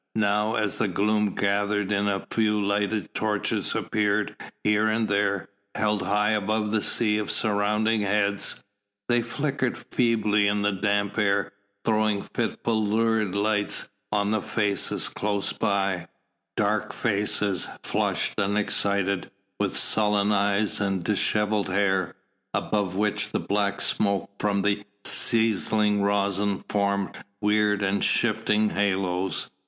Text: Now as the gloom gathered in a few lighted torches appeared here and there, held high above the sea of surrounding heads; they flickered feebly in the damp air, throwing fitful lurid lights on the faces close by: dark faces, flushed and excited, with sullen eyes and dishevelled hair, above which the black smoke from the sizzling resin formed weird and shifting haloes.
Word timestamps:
Now 0.15 0.55
as 0.55 0.79
the 0.79 0.87
gloom 0.87 1.35
gathered 1.35 1.91
in 1.91 2.07
a 2.07 2.25
few 2.31 2.59
lighted 2.59 3.13
torches 3.13 3.75
appeared 3.75 4.35
here 4.63 4.87
and 4.87 5.07
there, 5.07 5.49
held 5.75 6.01
high 6.01 6.31
above 6.31 6.71
the 6.71 6.81
sea 6.81 7.19
of 7.19 7.29
surrounding 7.29 8.01
heads; 8.01 8.63
they 9.07 9.21
flickered 9.21 9.77
feebly 9.77 10.47
in 10.47 10.63
the 10.63 10.71
damp 10.71 11.19
air, 11.19 11.51
throwing 11.85 12.23
fitful 12.23 12.83
lurid 12.83 13.35
lights 13.35 13.91
on 14.11 14.31
the 14.31 14.41
faces 14.41 15.07
close 15.07 15.53
by: 15.53 16.07
dark 16.57 16.93
faces, 16.93 17.67
flushed 17.83 18.39
and 18.39 18.57
excited, 18.57 19.29
with 19.59 19.77
sullen 19.77 20.31
eyes 20.31 20.81
and 20.81 21.03
dishevelled 21.03 21.69
hair, 21.69 22.15
above 22.55 22.95
which 22.95 23.31
the 23.31 23.39
black 23.39 23.79
smoke 23.79 24.31
from 24.39 24.63
the 24.63 24.83
sizzling 25.05 26.01
resin 26.01 26.63
formed 26.69 27.15
weird 27.39 27.83
and 27.83 28.03
shifting 28.03 28.71
haloes. 28.71 29.51